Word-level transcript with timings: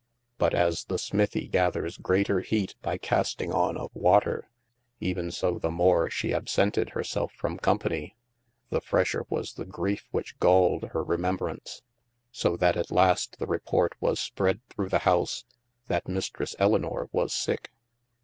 But 0.39 0.55
as 0.55 0.85
the 0.85 0.97
smithie 0.97 1.47
gathers 1.47 1.97
greater 1.99 2.39
heate 2.39 2.73
by 2.81 2.97
casting 2.97 3.53
on 3.53 3.77
of 3.77 3.91
water, 3.93 4.49
even 4.99 5.29
so 5.29 5.59
the 5.59 5.69
more 5.69 6.09
she 6.09 6.33
absented 6.33 6.93
hir 6.95 7.03
self 7.03 7.31
from 7.33 7.59
company, 7.59 8.15
the 8.71 8.81
fresher 8.81 9.25
was 9.29 9.53
the 9.53 9.63
griefe 9.67 10.07
whiche 10.11 10.35
galded 10.39 10.89
hir 10.93 11.03
remembrance: 11.03 11.83
so 12.31 12.57
that 12.57 12.75
at 12.77 12.89
laste 12.89 13.37
the 13.37 13.45
report 13.45 13.93
was 13.99 14.17
spredde 14.19 14.61
thorough 14.71 14.89
the 14.89 14.99
house, 15.05 15.45
that 15.87 16.07
Mistresse 16.07 16.55
Elinor 16.57 17.07
was 17.13 17.31
sicke. 17.31 17.67